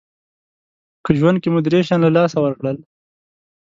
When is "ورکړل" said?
2.41-2.77